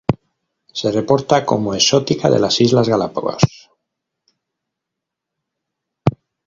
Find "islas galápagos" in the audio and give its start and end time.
2.59-3.69